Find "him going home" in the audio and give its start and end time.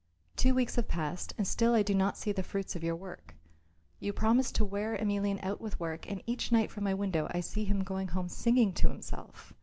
7.65-8.27